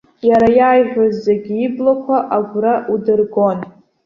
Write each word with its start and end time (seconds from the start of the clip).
Иара 0.29 0.47
иааиҳәоз 0.57 1.13
зегьы 1.25 1.53
иблақәа 1.65 2.17
агәра 2.35 2.73
удыргон. 2.93 3.59